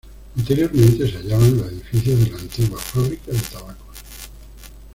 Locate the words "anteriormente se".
0.35-1.17